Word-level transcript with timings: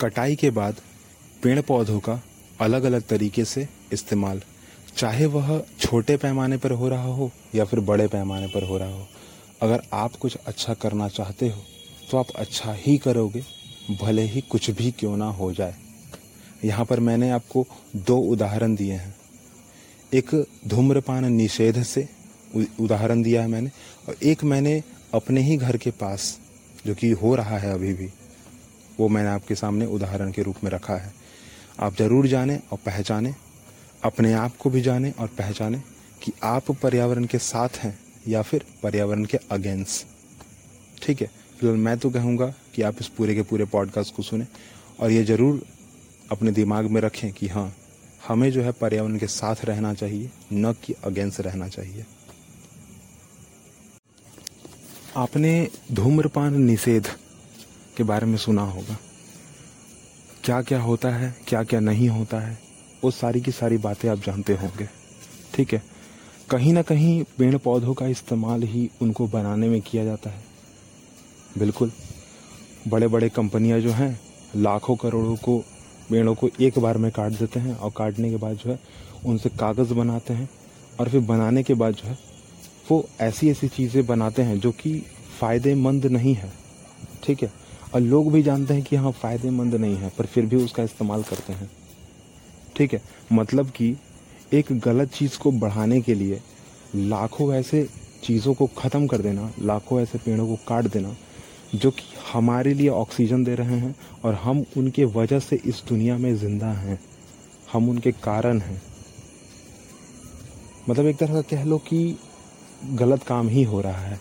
कटाई 0.00 0.36
के 0.36 0.50
बाद 0.50 0.80
पेड़ 1.42 1.60
पौधों 1.60 1.98
का 2.00 2.20
अलग 2.60 2.84
अलग 2.84 3.02
तरीके 3.02 3.44
से 3.44 3.66
इस्तेमाल, 3.92 4.40
चाहे 4.96 5.26
वह 5.26 5.58
छोटे 5.80 6.16
पैमाने 6.16 6.56
पर 6.56 6.70
हो 6.70 6.88
रहा 6.88 7.12
हो 7.12 7.30
या 7.54 7.64
फिर 7.64 7.80
बड़े 7.82 8.06
पैमाने 8.08 8.46
पर 8.46 8.62
हो 8.62 8.78
रहा 8.78 8.92
हो। 8.92 9.06
अगर 9.62 9.82
आप 9.92 10.16
कुछ 10.16 10.36
अच्छा 10.36 10.74
करना 10.74 11.08
चाहते 11.10 11.48
हो 11.48 11.62
तो 12.10 12.18
आप 12.18 12.30
अच्छा 12.36 12.72
ही 12.76 12.96
करोगे, 12.98 13.42
भले 14.02 14.22
ही 14.22 14.40
कुछ 14.40 14.70
भी 14.70 14.90
क्यों 14.90 15.16
ना 15.16 15.26
हो 15.30 15.52
जाए। 15.52 15.74
यहाँ 16.64 16.84
पर 16.84 17.00
मैंने 17.00 17.30
आपको 17.30 17.66
दो 17.96 18.16
उदाहरण 18.16 18.74
दिए 18.74 18.92
हैं। 18.92 19.14
एक 20.12 20.30
धूम्रपान 20.68 21.24
निषेध 21.32 21.82
से 21.82 22.08
उदाहरण 22.80 23.22
दिया 23.22 23.42
है 23.42 23.48
मैंने, 23.48 23.70
और 24.08 24.16
एक 24.22 24.44
मैंने 24.44 24.82
अपने 25.14 25.40
ही 25.42 25.56
घर 25.56 25.76
के 25.76 25.90
पास, 25.92 26.38
जो 26.86 26.94
कि 26.94 27.10
हो 27.12 27.34
रहा 27.34 27.58
है 27.58 27.72
अभी 27.72 27.92
भी 27.92 28.08
वो 28.98 29.08
मैंने 29.08 29.28
आपके 29.28 29.54
सामने 29.54 29.86
उदाहरण 29.86 30.30
के 30.32 30.42
रूप 30.42 30.64
में 30.64 30.70
रखा 30.70 30.96
है। 30.96 31.12
आप 31.80 31.94
ज़रूर 31.96 32.26
जानें 32.26 32.58
और 32.72 32.78
पहचानें, 32.86 33.34
अपने 34.04 34.32
आप 34.34 34.56
को 34.56 34.70
भी 34.70 34.80
जानें 34.80 35.12
और 35.12 35.28
पहचानें 35.38 35.82
कि 36.22 36.32
आप 36.44 36.70
पर्यावरण 36.82 37.24
के 37.24 37.38
साथ 37.40 37.78
हैं 37.78 37.98
या 38.28 38.42
फिर 38.42 38.64
पर्यावरण 38.82 39.24
के 39.24 39.38
अगेंस्ट। 39.50 40.06
ठीक 41.02 41.20
है, 41.22 41.26
फ़िलहाल 41.60 41.78
मैं 41.78 41.96
तो 41.98 42.10
कहूँगा 42.10 42.52
कि 42.74 42.82
आप 42.82 42.96
इस 43.00 43.08
पूरे 43.08 43.34
के 43.34 43.42
पूरे 43.42 43.64
पॉडकास्ट 43.66 44.14
को 44.14 44.22
सुने 44.22 44.46
और 45.00 45.10
ये 45.10 45.24
ज़रूर 45.24 45.62
अपने 46.32 46.50
दिमाग 46.52 46.90
में 46.90 47.00
रखें 47.00 47.32
कि 47.32 47.48
हाँ 47.48 47.72
हमें 48.28 48.50
जो 48.52 48.62
है 48.62 48.72
पर्यावरण 48.72 49.18
के 49.18 49.26
साथ 49.26 49.64
रहना 49.64 49.92
चाहिए, 49.94 50.30
न 50.52 50.72
कि 50.84 50.94
अगेंस्ट 51.04 51.40
रहना 51.40 51.68
चाहिए। 51.68 52.04
आपने 55.16 55.68
धूम्रपान 55.92 56.60
निषेध 56.62 57.08
के 57.96 58.02
बारे 58.02 58.26
में 58.26 58.36
सुना 58.36 58.62
होगा। 58.62 58.96
क्या 60.44 60.62
क्या 60.62 60.80
होता 60.80 61.08
है, 61.08 61.34
क्या 61.48 61.62
क्या 61.62 61.80
नहीं 61.80 62.08
होता 62.08 62.40
है, 62.40 62.58
वो 63.04 63.10
सारी 63.10 63.40
की 63.40 63.52
सारी 63.52 63.76
बातें 63.78 64.08
आप 64.08 64.18
जानते 64.18 64.52
होंगे। 64.52 64.88
ठीक 65.54 65.72
है? 65.74 65.82
कहीं 66.50 66.72
ना 66.72 66.82
कहीं 66.82 67.24
पेड़ 67.38 67.56
पौधों 67.56 67.94
का 67.94 68.06
इस्तेमाल 68.06 68.62
ही 68.62 68.90
उनको 69.02 69.26
बनाने 69.26 69.68
में 69.68 69.80
किया 69.80 70.04
जाता 70.04 70.30
है। 70.30 70.44
बिल्कुल। 71.58 71.92
बड़े 72.88 73.08
बड़े 73.08 73.28
कंपनियाँ 73.28 73.80
जो 73.80 73.90
हैं, 73.90 74.20
लाखों 74.56 74.96
करोड़ों 74.96 75.36
को, 75.36 75.58
पेड़ों 76.10 76.34
को 76.34 76.48
एक 76.60 76.78
बार 76.78 76.98
में 76.98 77.12
काट 77.12 77.32
देते 77.32 77.60
हैं 77.60 77.76
और 77.76 77.92
काटने 77.96 78.30
के 78.30 78.36
बाद 78.36 78.56
जो 78.56 78.70
है, 78.70 78.78
उनसे 79.26 79.48
कागज़ 79.48 79.92
बनाते 79.92 80.34
हैं 80.34 80.48
और 81.00 81.08
फिर 81.08 81.20
बनाने 81.20 81.62
के 81.62 81.74
बाद 81.74 81.94
जो 81.94 82.08
है, 82.08 82.18
वो 82.90 83.08
ऐसी 83.20 83.50
ऐसी 83.50 83.68
चीज़ें 83.68 84.06
बनाते 84.06 84.42
हैं 84.42 84.60
जो 84.60 84.72
कि 84.72 85.06
फ़ायदेमंद 85.40 86.06
नहीं 86.06 86.34
है। 86.34 86.52
ठीक 87.24 87.42
है? 87.42 87.63
और 87.94 88.00
लोग 88.00 88.32
भी 88.32 88.42
जानते 88.42 88.74
हैं 88.74 88.82
कि 88.82 88.96
हाँ 88.96 89.12
फ़ायदेमंद 89.12 89.74
नहीं 89.74 89.96
है, 89.96 90.12
पर 90.18 90.26
फिर 90.26 90.46
भी 90.46 90.56
उसका 90.56 90.82
इस्तेमाल 90.82 91.22
करते 91.22 91.52
हैं। 91.52 91.70
ठीक 92.76 92.94
है? 92.94 93.02
मतलब 93.32 93.70
कि 93.70 93.96
एक 94.52 94.66
गलत 94.72 95.10
चीज़ 95.10 95.38
को 95.38 95.52
बढ़ाने 95.52 96.00
के 96.00 96.14
लिए 96.14 96.40
लाखों 96.94 97.54
ऐसे 97.54 97.88
चीज़ों 98.24 98.54
को 98.54 98.66
ख़त्म 98.66 99.06
कर 99.06 99.18
देना, 99.18 99.52
लाखों 99.60 100.00
ऐसे 100.00 100.18
पेड़ों 100.18 100.46
को 100.46 100.56
काट 100.68 100.84
देना, 100.84 101.16
जो 101.74 101.90
कि 101.90 102.02
हमारे 102.32 102.74
लिए 102.74 102.88
ऑक्सीजन 102.88 103.44
दे 103.44 103.54
रहे 103.54 103.78
हैं 103.78 103.96
और 104.24 104.34
हम 104.34 104.64
उनके 104.76 105.04
वजह 105.04 105.38
से 105.38 105.56
इस 105.56 105.82
दुनिया 105.88 106.18
में 106.18 106.36
ज़िंदा 106.36 106.66
हैं। 106.66 107.00
हम 107.72 107.88
उनके 107.88 108.12
कारण 108.12 108.60
हैं। 108.60 108.82
मतलब 110.90 111.06
एक 111.06 111.16
तरह 111.16 111.34
का 111.34 111.40
कह 111.40 111.64
लो 111.64 111.78
कि 111.78 112.18
गलत 112.84 113.22
काम 113.22 113.48
ही 113.48 113.62
हो 113.62 113.80
रहा 113.80 114.00
है। 114.00 114.20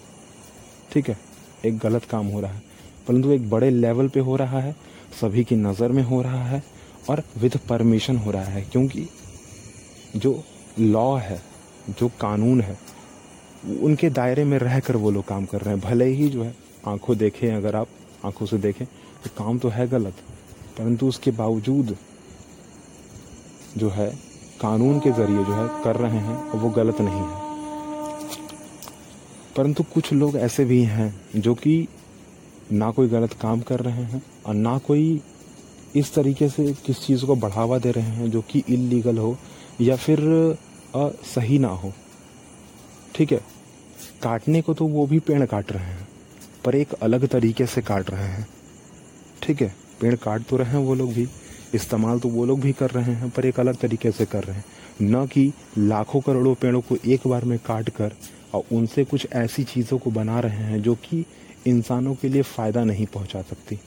ठीक 0.94 1.10
है? 1.10 1.18
एक 1.66 1.78
गलत 1.78 2.06
काम 2.06 2.28
हो 2.28 2.42
रहा 2.42 2.54
है। 2.54 2.73
परंतु 3.08 3.32
एक 3.32 3.50
बड़े 3.50 3.70
लेवल 3.70 4.08
पे 4.08 4.20
हो 4.20 4.36
रहा 4.36 4.59
है, 4.59 4.76
सभी 5.22 5.44
की 5.44 5.56
नज़र 5.56 5.92
में 5.92 6.04
हो 6.04 6.22
रहा 6.22 6.44
है 6.44 6.64
और 7.09 7.23
विद 7.38 7.58
परमिशन 7.70 8.18
हो 8.18 8.32
रहा 8.32 8.44
है, 8.44 8.62
क्योंकि 8.62 9.08
जो 10.16 10.44
लॉ 10.80 11.16
है, 11.18 11.42
जो 11.90 12.08
कानून 12.22 12.62
है, 12.62 12.78
उनके 13.81 14.09
दायरे 14.09 14.44
में 14.44 14.58
रह 14.59 14.80
कर 14.80 14.96
वो 14.96 15.12
लोग 15.12 15.25
काम 15.25 15.46
कर 15.46 15.62
रहे 15.62 15.74
हैं। 15.74 15.84
भले 15.84 16.06
ही 16.06 16.28
जो 16.30 16.44
है, 16.44 16.56
आँखों 16.88 17.18
देखें, 17.18 17.56
अगर 17.56 17.75
आप 17.75 17.88
आँखों 18.25 18.46
से 18.46 18.58
देखें 18.58 18.86
तो 19.24 19.30
काम 19.38 19.59
तो 19.59 19.70
है 19.70 19.88
गलत, 19.88 20.14
परंतु 20.78 21.08
उसके 21.08 21.31
बावजूद 21.31 21.96
जो 23.78 23.90
है, 23.90 24.09
कानून 24.62 25.00
के 25.00 25.12
ज़रिए 25.12 25.44
जो 25.46 25.53
है 25.53 25.68
कर 25.84 25.96
रहे 25.96 26.18
हैं, 26.18 26.35
और 26.35 26.59
वो 26.59 26.70
गलत 26.70 27.02
नहीं 27.02 27.22
है। 27.22 27.41
परंतु 29.56 29.84
कुछ 29.84 30.12
लोग 30.14 30.35
ऐसे 30.38 30.66
भी 30.66 30.81
हैं, 30.84 31.14
जो 31.35 31.53
कि 31.53 31.88
ना 32.73 32.91
कोई 32.91 33.07
गलत 33.07 33.34
काम 33.34 33.61
कर 33.61 33.79
रहे 33.79 34.03
हैं 34.03 34.22
और 34.45 34.53
ना 34.53 34.78
कोई 34.78 35.22
इस 35.95 36.13
तरीके 36.13 36.50
से 36.50 36.72
किस 36.85 37.00
चीज़ 37.00 37.25
को 37.25 37.35
बढ़ावा 37.35 37.78
दे 37.78 37.91
रहे 37.91 38.09
हैं 38.09 38.29
जो 38.31 38.41
कि 38.41 38.63
इलीगल 38.69 39.17
हो 39.17 39.38
या 39.81 39.95
फिर 39.95 40.19
आ, 40.95 41.09
सही 41.25 41.59
ना 41.59 41.67
हो। 41.67 41.94
ठीक 43.16 43.31
है? 43.31 43.39
काटने 44.23 44.61
को 44.61 44.73
तो 44.73 44.85
वो 44.85 45.06
भी 45.07 45.19
पेड़ 45.19 45.45
काट 45.45 45.72
रहे 45.72 45.84
हैं 45.84 46.07
पर 46.66 46.75
एक 46.75 46.94
अलग 46.94 47.28
तरीके 47.28 47.66
से 47.66 47.81
काट 47.81 48.09
रहे 48.09 48.28
हैं। 48.28 48.47
ठीक 49.44 49.61
है? 49.61 49.75
पेड़ 50.01 50.16
काट 50.16 50.44
तो 50.44 50.57
रहे 50.57 50.72
हैं 50.72 50.85
वो 50.85 50.95
लोग 50.95 51.13
भी 51.13 51.28
इस्तेमाल 51.73 52.19
तो 52.19 52.29
वो 52.29 52.45
लोग 52.45 52.59
भी 52.59 52.72
कर 52.72 52.90
रहे 52.90 53.13
हैं 53.13 53.29
पर 53.29 53.45
एक 53.45 53.59
अलग 53.59 53.78
तरीके 53.78 54.11
से 54.11 54.25
कर 54.25 54.44
रहे 54.44 54.55
हैं। 54.55 54.66
न 55.01 55.25
कि 55.28 55.51
लाखों 55.78 56.22
करोड़ों 56.22 56.55
पेड़ों 56.55 56.81
को 56.81 56.97
एक 57.05 57.28
बार 57.28 57.45
में 57.45 57.57
काट 57.59 57.90
कर 57.90 58.13
और 58.53 58.63
उनसे 58.72 59.03
कुछ 59.03 59.28
ऐसी 59.34 59.63
चीज़ों 59.63 59.97
को 59.97 60.11
बना 60.11 60.40
रहे 60.40 60.63
हैं 60.63 60.81
जो 60.81 60.95
कि 60.95 61.25
इंसानों 61.68 62.16
के 62.16 62.29
लिए 62.29 62.41
फ़ायदा 62.41 62.84
नहीं 62.84 63.06
पहुँचा 63.06 63.41
सकती। 63.41 63.79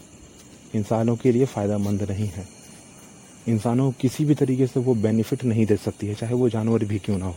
इंसानों 0.75 1.17
के 1.17 1.33
लिए 1.33 1.45
फ़ायदा 1.45 1.77
नहीं 1.77 2.27
है। 2.27 2.49
इंसानों 3.49 3.93
को 3.93 3.99
किसी 4.01 4.25
भी 4.25 4.35
तरीके 4.35 4.67
से 4.67 4.81
वो 4.81 4.95
बेनिफिट 4.95 5.45
नहीं 5.45 5.67
दे 5.67 5.77
सकती 5.77 6.07
है, 6.07 6.15
चाहे 6.15 6.35
वो 6.35 6.49
जानवर 6.49 6.85
भी 6.85 6.99
क्यों 6.99 7.19
ना 7.19 7.27
हो। 7.27 7.37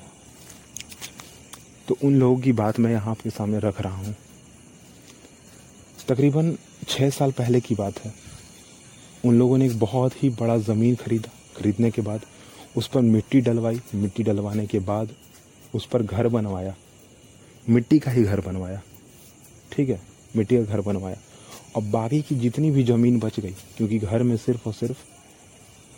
तो 1.88 1.98
उन 2.04 2.16
लोगों 2.16 2.38
की 2.38 2.52
बात 2.52 2.80
मैं 2.80 2.92
यहाँ 2.92 3.12
आपके 3.12 3.30
सामने 3.30 3.60
रख 3.60 3.82
रहा 3.82 3.96
हूँ। 3.96 4.16
तकरीबन 6.08 6.58
छः 6.88 7.10
साल 7.10 7.32
पहले 7.32 7.60
की 7.60 7.76
बात 7.76 8.00
है। 8.00 8.14
उन 9.26 9.40
लोगों 9.40 9.58
ने 9.58 9.66
एक 9.66 9.80
बहुत 9.80 10.24
ही 10.24 10.30
बड़ा 10.30 10.58
ज़मीन 10.58 10.96
खरीदा। 10.96 11.30
खरीदने 11.58 11.92
के 11.92 12.02
बाद 12.02 12.22
उस 12.78 12.88
पर 12.88 13.02
मिट्टी 13.02 13.42
डलवाई। 13.42 13.82
मिट्टी 13.96 14.24
डलवाने 14.24 14.68
के 14.68 14.80
बाद 14.80 15.10
उस 15.76 15.86
पर 15.86 16.04
घर 16.04 16.28
बनवाया। 16.28 16.76
मिट्टी 17.70 18.00
का 18.00 18.12
ही 18.12 18.24
घर 18.24 18.42
बनवाया। 18.42 18.82
ठीक 19.72 19.90
है? 19.90 20.09
मिट्टी 20.36 20.58
का 20.58 20.64
घर 20.64 20.82
बनवाया। 20.82 21.18
और 21.76 21.84
बाकी 21.84 22.22
की 22.22 22.36
जितनी 22.36 22.72
भी 22.72 22.84
ज़मीन 22.84 23.20
बच 23.20 23.40
गई, 23.40 23.56
क्योंकि 23.78 24.00
घर 24.00 24.24
में 24.24 24.38
सिर्फ़ 24.38 24.62
और 24.68 24.74
सिर्फ़ 24.74 24.98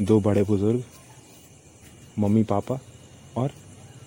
दो 0.01 0.19
बड़े 0.19 0.43
बुज़ुर्ग, 0.43 0.83
मम्मी, 2.19 2.43
पापा 2.43 2.79
और 3.37 3.51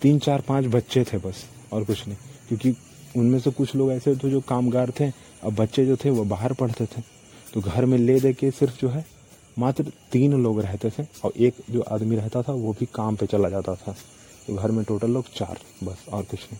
तीन, 0.02 0.18
चार, 0.18 0.40
पाँच 0.40 0.66
बच्चे 0.66 1.04
थे 1.04 1.18
बस, 1.18 1.44
और 1.72 1.84
कुछ 1.84 2.08
नहीं। 2.08 2.16
क्योंकि 2.48 2.74
उनमें 3.16 3.38
से 3.38 3.50
कुछ 3.50 3.74
लोग 3.74 3.92
ऐसे 3.92 4.16
थे 4.16 4.30
जो 4.30 4.40
कामगार 4.40 4.90
थे, 5.00 5.10
अब 5.42 5.54
बच्चे 5.54 5.86
जो 5.86 5.96
थे 5.96 6.10
वो 6.10 6.24
बाहर 6.24 6.52
पढ़ते 6.52 6.86
थे। 6.86 7.02
तो 7.54 7.60
घर 7.60 7.84
में 7.84 7.98
ले 7.98 8.20
दे 8.20 8.32
के 8.32 8.50
सिर्फ़ 8.50 8.80
जो 8.80 8.88
है, 8.88 9.06
मात्र 9.58 9.92
तीन 10.12 10.32
लोग 10.42 10.60
रहते 10.60 10.90
थे, 10.90 11.06
और 11.24 11.32
एक 11.36 11.54
जो 11.70 11.80
आदमी 11.80 12.16
रहता 12.16 12.42
था 12.42 12.52
वो 12.52 12.72
भी 12.72 12.86
काम 12.94 13.16
पे 13.16 13.26
चला 13.26 13.48
जाता 13.48 13.74
था। 13.74 13.94
तो 14.46 14.54
घर 14.54 14.70
में 14.70 14.84
टोटल 14.84 15.10
लोग 15.10 15.24
चार, 15.36 15.58
बस, 15.84 16.08
और 16.12 16.22
कुछ 16.22 16.40
नहीं। 16.40 16.58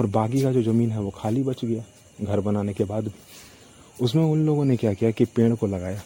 और 0.00 0.06
बाकी 0.06 0.40
का 0.42 0.50
जो 0.52 0.62
ज़मीन 0.62 0.90
है 0.90 1.00
वो 1.00 1.10
खाली 1.10 1.42
बच 1.42 1.64
गया 1.64 1.82
घर 2.22 2.40
बनाने 2.40 2.72
के 2.74 2.84
बाद 2.84 3.04
भी। 3.04 3.10
उसमें 4.00 4.22
उन 4.24 4.44
लोगों 4.46 4.64
ने 4.64 4.76
क्या 4.76 4.92
किया 4.94 5.10
कि 5.10 5.24
पेड़ 5.26 5.54
को 5.54 5.66
लगाया, 5.66 6.02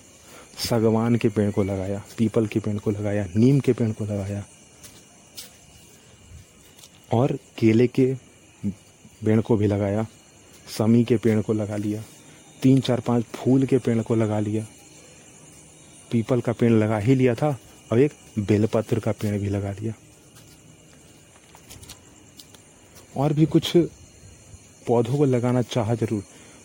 सागवान 0.61 1.17
के 1.17 1.29
पेड़ 1.29 1.51
को 1.51 1.63
लगाया, 1.63 2.03
पीपल 2.19 2.47
के 2.47 2.61
पेड़ 2.61 2.77
को 2.79 2.91
लगाया, 2.91 3.27
नीम 3.37 3.61
के 3.61 3.73
पेड़ 3.73 3.91
को 3.93 4.05
लगाया। 4.05 4.45
और 7.13 7.39
केले 7.59 7.87
के 7.87 8.15
पेड़ 9.25 9.41
को 9.41 9.57
भी 9.57 9.67
लगाया, 9.67 10.07
समी 10.69 11.05
के 11.05 11.17
पेड़ 11.17 11.41
को 11.41 11.53
लगा 11.53 11.77
लिया, 11.77 12.03
तीन, 12.63 12.81
चार, 12.81 13.01
पाँच 13.01 13.25
फूल 13.35 13.67
के 13.67 13.79
पेड़ 13.79 14.01
को 14.03 14.15
लगा 14.15 14.41
लिया। 14.41 14.67
पीपल 16.11 16.41
का 16.41 16.53
पेड़ 16.53 16.73
लगा 16.73 16.99
ही 16.99 17.15
लिया 17.15 17.35
था 17.35 17.59
और 17.93 18.01
एक 18.01 18.13
बेलपत्र 18.39 19.01
का 19.01 19.13
पेड़ 19.13 19.39
भी 19.41 19.49
लगा 19.49 19.73
लिया। 19.73 19.95
और 23.17 23.33
भी 23.33 23.47
कुछ 23.47 23.77
पौधों 24.87 25.17
को 25.19 25.25
लगाना 25.25 25.63
चाह 25.65 25.95
ज़रूर, 25.95 26.23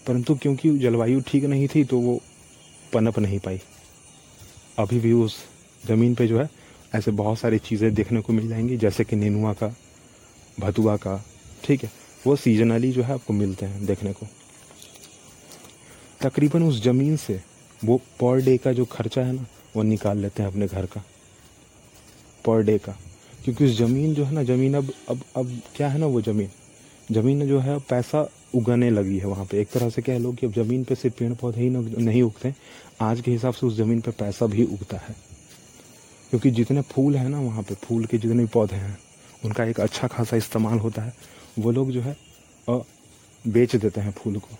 परंतु 0.07 0.36
क्योंकि 0.36 0.78
जलवायु 0.80 1.22
ठीक 1.28 1.44
नहीं 1.46 1.68
थी 1.68 1.84
तो 1.84 2.00
वो 2.00 2.19
पनप 2.94 3.19
नहीं 3.19 3.40
पाई। 3.40 3.60
अभी 4.80 5.00
भी 5.00 5.12
उस 5.13 5.36
ज़मीन 5.84 6.16
पे 6.16 6.28
जो 6.28 6.40
है, 6.40 6.50
ऐसे 6.96 7.12
बहुत 7.12 7.40
सारी 7.40 7.57
चीज़ें 7.60 7.94
देखने 7.94 8.22
को 8.22 8.34
मिल 8.34 8.48
जाएँगी, 8.50 8.78
जैसे 8.78 9.04
कि 9.04 9.16
नेनुआ 9.16 9.54
का 9.54 9.74
भतुआ 10.60 10.96
का, 10.98 11.24
ठीक 11.63 11.84
है, 11.84 11.92
वो 12.24 12.36
सीजनली 12.36 12.92
जो 12.92 13.04
है 13.04 13.13
आपको 13.13 13.34
मिलते 13.34 13.66
हैं 13.66 13.86
देखने 13.86 14.13
को। 14.13 14.28
तकरीबन 16.22 16.63
उस 16.63 16.81
ज़मीन 16.84 17.16
से 17.18 17.42
वो 17.81 17.98
पर 18.22 18.42
डे 18.42 18.57
का 18.57 18.74
जो 18.74 18.86
खर्चा 18.86 19.22
है 19.22 19.34
ना, 19.34 19.46
वो 19.75 19.84
निकाल 19.84 20.18
लेते 20.18 20.44
हैं 20.44 20.50
अपने 20.50 20.68
घर 20.68 20.86
का। 20.86 21.04
पर 22.46 22.63
डे 22.63 22.78
का। 22.78 22.96
क्योंकि 23.50 23.68
ज़मीन 23.68 24.13
जो 24.13 24.24
है 24.24 24.34
ना, 24.34 24.44
ज़मीन 24.44 24.74
अब 24.75 24.92
अब 25.10 25.22
अब 25.36 25.60
क्या 25.75 25.88
है 25.90 26.00
ना 26.00 26.06
वो 26.06 26.22
ज़मीन? 26.22 26.50
ज़मीन 27.12 27.48
जो 27.48 27.60
है, 27.60 27.78
पैसा 27.80 28.28
उगाने 28.56 28.90
लगी 28.90 29.18
है 29.19 29.25
वहाँ 29.25 29.46
पे। 29.46 29.60
एक 29.62 29.69
तरह 29.69 29.90
से 29.90 30.01
कह 30.01 30.18
लो 30.18 30.31
कि 30.34 30.46
अब 30.46 30.54
ज़मीन 30.54 30.84
पे 30.84 30.96
सिर्फ़ 30.96 31.18
पेड़ 31.18 31.34
पौधे 31.34 31.62
ही 31.62 31.69
नहीं 31.69 32.22
उगते 32.24 32.54
आज 33.01 33.22
के 33.22 33.31
हिसाब 33.31 33.54
से 33.54 33.66
उस 33.68 33.75
ज़मीन 33.78 34.01
पे 34.01 34.12
पैसा 34.12 34.46
भी 34.46 34.63
उगता 34.66 34.98
है। 34.98 35.16
क्योंकि 36.30 36.51
जितने 36.51 36.81
फूल 36.86 37.16
हैं 37.16 37.28
ना 37.30 37.40
वहाँ 37.42 37.63
पे, 37.63 37.75
फूल 37.75 38.06
के 38.06 38.18
जितने 38.18 38.46
पौधे 38.46 38.75
हैं, 38.75 38.98
उनका 39.46 39.66
एक 39.66 39.80
अच्छा 39.80 40.07
खासा 40.07 40.38
इस्तेमाल 40.38 40.80
होता 40.80 41.01
है। 41.01 41.13
वो 41.60 41.72
लोग 41.72 41.92
जो 41.92 42.01
है 42.01 42.18
बेच 43.46 43.75
देते 43.75 44.01
हैं 44.01 44.12
फूल 44.13 44.38
को। 44.38 44.57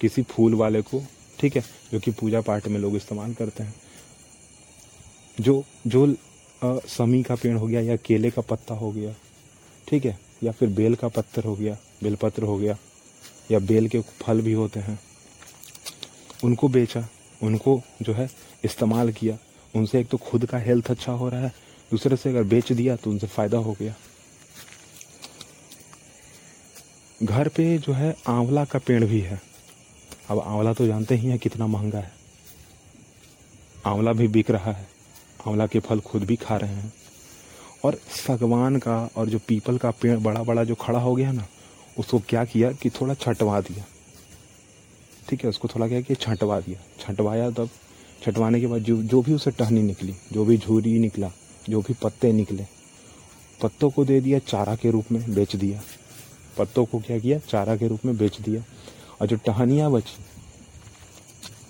किसी 0.00 0.22
फूल 0.22 0.54
वाले 0.54 0.82
को, 0.82 1.02
ठीक 1.38 1.56
है, 1.56 1.62
जो 1.92 2.00
कि 2.00 2.10
पूजा 2.10 2.40
पाठ 2.40 2.68
में 2.68 2.78
लोग 2.80 2.96
इस्तेमाल 2.96 3.34
करते 3.34 3.62
हैं। 3.62 3.74
जो 5.40 5.64
जो 5.86 6.06
समी 6.64 7.22
का 7.22 7.34
पेड़ 7.34 7.56
हो 7.56 7.66
गया 7.66 7.80
या 7.80 7.96
केले 7.96 8.30
का 8.30 8.42
पत्ता 8.42 8.74
हो 8.74 8.90
गया, 8.92 9.14
ठीक 9.88 10.04
है? 10.04 10.18
या 10.42 10.52
फिर 10.52 10.68
बेल 10.68 10.94
का 10.94 11.08
पत्थर 11.08 11.44
हो 11.44 11.54
गया 11.56 11.76
बेलपत्र 12.02 12.42
हो 12.42 12.56
गया, 12.58 12.76
या 13.50 13.58
बेल 13.58 13.88
के 13.88 14.00
फल 14.00 14.40
भी 14.40 14.52
होते 14.52 14.80
हैं। 14.80 14.98
उनको 16.44 16.68
बेचा, 16.68 17.06
उनको 17.42 17.80
जो 18.02 18.12
है 18.12 18.28
इस्तेमाल 18.64 19.12
किया। 19.12 19.38
उनसे 19.74 20.00
एक 20.00 20.08
तो 20.08 20.16
खुद 20.18 20.46
का 20.46 20.58
हेल्थ 20.58 20.90
अच्छा 20.90 21.12
हो 21.12 21.28
रहा 21.28 21.40
है, 21.40 21.52
दूसरे 21.90 22.16
से 22.16 22.30
अगर 22.30 22.42
बेच 22.42 22.72
दिया 22.72 22.96
तो 22.96 23.10
उनसे 23.10 23.26
फ़ायदा 23.26 23.58
हो 23.58 23.76
गया। 23.80 23.94
घर 27.22 27.48
पे 27.48 27.78
जो 27.78 27.92
है 27.92 28.14
आंवला 28.28 28.64
का 28.64 28.78
पेड़ 28.78 29.04
भी 29.04 29.20
है। 29.20 29.40
अब 30.30 30.38
आंवला 30.38 30.72
तो 30.72 30.86
जानते 30.86 31.14
ही 31.14 31.28
हैं 31.28 31.38
कितना 31.38 31.66
महँगा 31.66 31.98
है। 31.98 32.12
आंवला 33.86 34.12
भी 34.12 34.28
बिक 34.28 34.50
रहा 34.50 34.72
है। 34.72 34.86
आंवला 35.46 35.66
के 35.66 35.78
फल 35.78 36.00
खुद 36.00 36.24
भी 36.24 36.36
खा 36.36 36.56
रहे 36.56 36.74
हैं। 36.74 36.92
और 37.84 37.94
सागवान 37.94 38.76
का 38.76 39.10
और 39.16 39.28
जो 39.28 39.38
पीपल 39.38 39.78
का 39.78 39.90
पेड़ 39.90 40.18
बड़ा 40.18 40.42
बड़ा 40.42 40.64
जो 40.64 40.74
खड़ा 40.74 40.98
हो 40.98 41.14
गया 41.14 41.32
ना, 41.32 41.46
उसको 41.98 42.18
क्या 42.18 42.44
किया 42.44 42.72
कि 42.72 42.90
थोड़ा 42.90 43.14
छटवा 43.14 43.60
दिया। 43.60 43.84
ठीक 45.28 45.44
है, 45.44 45.50
उसको 45.50 45.68
थोड़ा 45.68 45.88
क्या 45.88 46.00
किया, 46.00 46.34
छटवा 46.34 46.60
दिया। 46.60 46.80
छटवाया 47.00 47.50
तब, 47.50 47.68
छटवाने 48.22 48.60
के 48.60 48.66
बाद 48.66 48.80
जो 48.80 49.02
जो 49.02 49.22
भी 49.22 49.34
उसे 49.34 49.50
टहनी 49.50 49.82
निकली, 49.82 50.14
जो 50.32 50.44
भी 50.44 50.58
झूरी 50.58 50.98
निकला, 50.98 51.30
जो 51.68 51.80
भी 51.80 51.94
पत्ते 52.02 52.32
निकले, 52.32 52.66
पत्तों 53.62 53.90
को 53.90 54.04
दे 54.04 54.20
दिया 54.20 54.38
चारा 54.38 54.76
के 54.76 54.90
रूप 54.90 55.04
में, 55.12 55.34
बेच 55.34 55.56
दिया। 55.56 55.80
पत्तों 56.58 56.84
को 56.84 56.98
क्या 56.98 57.18
किया, 57.18 57.38
चारा 57.38 57.76
के 57.76 57.88
रूप 57.88 58.04
में 58.04 58.16
बेच 58.16 58.40
दिया। 58.40 58.64
और 59.20 59.26
जो 59.26 59.36
टहनियाँ 59.36 59.90
बची, 59.90 60.24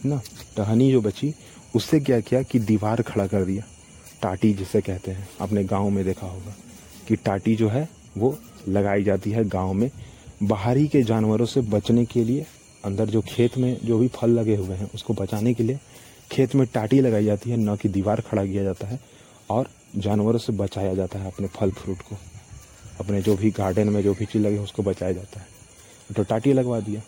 ना, 0.09 0.21
टहनी 0.57 0.93
जो 0.93 1.01
बची 1.01 1.35
उससे 1.77 2.01
क्या 2.01 2.21
किया 2.21 2.43
कि 2.43 2.59
दीवार 2.59 3.03
खड़ा 3.03 3.27
कर 3.27 3.45
दिया। 3.45 3.65
टाटी 4.23 4.53
जिसे 4.55 4.81
कहते 4.81 5.11
हैं 5.11 5.29
अपने 5.41 5.65
गाँव 5.65 5.91
में 5.91 6.05
देखा 6.05 6.27
होगा 6.27 6.55
कि 7.09 7.17
टाटी 7.17 7.57
जो 7.57 7.69
है, 7.69 7.89
वो 8.19 8.39
लगाई 8.69 9.03
जाती 9.03 9.31
है 9.31 9.45
गाँव 9.45 9.73
में 9.73 9.91
बाहरी 10.43 10.89
के 10.89 11.03
जानवरों 11.03 11.47
से 11.47 11.61
बचने 11.61 12.05
के 12.05 12.25
लिए। 12.25 12.47
अंदर 12.85 13.07
जो 13.07 13.21
खेत 13.21 13.59
में 13.59 13.79
जो 13.85 13.99
भी 13.99 14.09
फल 14.09 14.31
लगे 14.31 14.57
हुए 14.57 14.77
हैं, 14.77 14.91
उसको 14.95 15.15
बचाने 15.15 15.55
के 15.55 15.63
लिए 15.63 15.79
खेत 16.31 16.55
में 16.55 16.67
टाटी 16.67 17.01
लगाई 17.01 17.25
जाती 17.25 17.51
है, 17.51 17.57
न 17.57 17.77
कि 17.77 17.89
दीवार 17.89 18.21
खड़ा 18.21 18.45
किया 18.45 18.63
जाता 18.63 18.87
है 18.87 19.01
और 19.51 19.69
जानवरों 19.97 20.39
से 20.39 20.53
बचाया 20.53 20.95
जाता 20.95 21.19
है 21.19 21.27
अपने 21.27 21.49
फल 21.49 21.71
फ्रूट 21.71 21.99
को। 21.99 22.17
अपने 23.01 23.23
जो 23.23 23.37
भी 23.37 23.51
गार्डन 23.51 23.89
में 23.89 24.03
जो 24.03 24.15
भी 24.15 24.25
चीज़ 24.25 24.43
लगे 24.43 24.59
उसको 24.59 24.83
बचाया 24.83 25.13
जाता 25.13 25.41
है। 25.41 25.47
तो 26.17 26.23
टाटी 26.23 26.53
लगवा 26.53 26.81
दिया। 26.81 27.03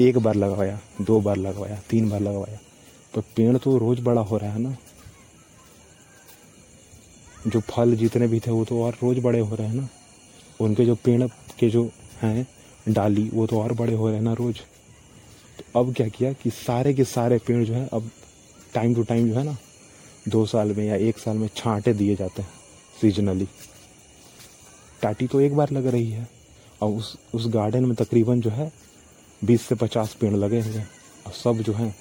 एक 0.00 0.18
बार 0.18 0.34
लगवाया, 0.34 0.80
दो 1.00 1.20
बार 1.20 1.36
लगवाया, 1.36 1.80
तीन 1.90 2.10
बार 2.10 2.20
लगवाया। 2.20 2.58
तो 3.14 3.20
पेड़ 3.36 3.56
तो 3.58 3.76
रोज़ 3.78 4.00
बड़ा 4.00 4.20
हो 4.20 4.36
रहा 4.36 4.52
है 4.52 4.58
ना। 4.58 4.76
जो 7.46 7.60
फल 7.60 7.94
जितने 7.96 8.26
भी 8.28 8.40
थे 8.40 8.50
वो 8.50 8.64
तो 8.64 8.82
और 8.84 8.96
रोज़ 9.02 9.20
बड़े 9.20 9.40
हो 9.40 9.56
रहे 9.56 9.66
हैं 9.66 9.74
ना। 9.74 9.88
उनके 10.60 10.84
जो 10.84 10.94
पेड़ 10.94 11.26
के 11.58 11.68
जो 11.70 11.90
हैं, 12.22 12.46
डाली, 12.88 13.28
वो 13.34 13.46
तो 13.46 13.60
और 13.60 13.72
बड़े 13.72 13.94
हो 13.94 14.06
रहे 14.06 14.16
हैं 14.16 14.22
ना 14.22 14.32
रोज़। 14.32 14.58
तो 15.58 15.80
अब 15.80 15.92
क्या 15.94 16.08
किया 16.08 16.32
कि 16.32 16.50
सारे 16.50 16.92
के 16.94 17.04
सारे 17.06 17.38
पेड़ 17.38 17.64
जो 17.64 17.74
है 17.74 17.88
अब 17.92 18.10
टाइम 18.74 18.94
टू 18.94 19.02
टाइम 19.02 19.28
जो 19.28 19.34
है 19.34 19.44
ना, 19.44 19.56
दो 20.28 20.44
साल 20.46 20.72
में 20.72 20.84
या 20.84 20.96
एक 20.98 21.18
साल 21.18 21.36
में 21.36 21.48
छांटे 21.56 21.92
दिए 21.94 22.16
जाते 22.16 22.42
हैं 22.42 22.48
सीजनली 22.96 23.48
टाटी 25.02 25.26
तो 25.26 25.40
एक 25.40 25.56
बार 25.56 25.70
लग 25.70 25.86
रही 25.86 26.10
है, 26.10 26.28
और 26.80 26.90
उस 26.90 27.16
उस 27.34 27.46
गार्डन 27.48 27.84
में 27.84 27.94
तकरीबन 27.94 28.40
जो 28.40 28.50
है, 28.50 28.70
बीस 29.42 29.62
से 29.62 29.74
पचास 29.74 30.14
पेड़ 30.14 30.34
लगे 30.34 30.60
हुए 30.60 30.82
और 31.26 31.32
सब 31.34 31.62
जो 31.62 31.72
है 31.72 31.94